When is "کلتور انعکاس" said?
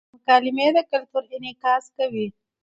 0.91-1.83